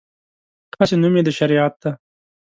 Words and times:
هسې 0.77 0.95
نوم 1.01 1.13
یې 1.17 1.23
د 1.27 1.29
شریعت 1.37 1.73
دی. 1.81 1.91